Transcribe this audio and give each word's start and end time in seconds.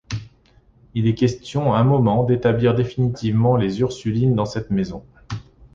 Il 0.95 1.05
est 1.05 1.13
question 1.13 1.75
un 1.75 1.83
moment 1.83 2.23
d'établir 2.23 2.73
définitivement 2.73 3.55
les 3.55 3.81
Ursulines 3.81 4.33
dans 4.33 4.47
cette 4.47 4.71
maison. 4.71 5.05